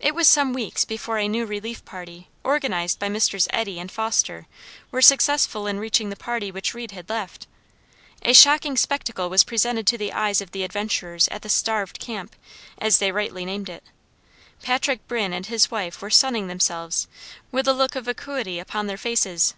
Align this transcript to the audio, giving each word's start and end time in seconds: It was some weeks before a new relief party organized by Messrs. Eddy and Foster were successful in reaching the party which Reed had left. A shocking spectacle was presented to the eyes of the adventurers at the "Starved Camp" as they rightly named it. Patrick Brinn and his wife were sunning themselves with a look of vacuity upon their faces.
It 0.00 0.16
was 0.16 0.26
some 0.26 0.52
weeks 0.52 0.84
before 0.84 1.16
a 1.18 1.28
new 1.28 1.46
relief 1.46 1.84
party 1.84 2.28
organized 2.42 2.98
by 2.98 3.08
Messrs. 3.08 3.46
Eddy 3.50 3.78
and 3.78 3.88
Foster 3.88 4.48
were 4.90 5.00
successful 5.00 5.68
in 5.68 5.78
reaching 5.78 6.10
the 6.10 6.16
party 6.16 6.50
which 6.50 6.74
Reed 6.74 6.90
had 6.90 7.08
left. 7.08 7.46
A 8.22 8.32
shocking 8.32 8.76
spectacle 8.76 9.30
was 9.30 9.44
presented 9.44 9.86
to 9.86 9.96
the 9.96 10.12
eyes 10.12 10.40
of 10.40 10.50
the 10.50 10.64
adventurers 10.64 11.28
at 11.28 11.42
the 11.42 11.48
"Starved 11.48 12.00
Camp" 12.00 12.34
as 12.78 12.98
they 12.98 13.12
rightly 13.12 13.44
named 13.44 13.68
it. 13.68 13.84
Patrick 14.60 15.06
Brinn 15.06 15.32
and 15.32 15.46
his 15.46 15.70
wife 15.70 16.02
were 16.02 16.10
sunning 16.10 16.48
themselves 16.48 17.06
with 17.52 17.68
a 17.68 17.72
look 17.72 17.94
of 17.94 18.06
vacuity 18.06 18.58
upon 18.58 18.88
their 18.88 18.98
faces. 18.98 19.54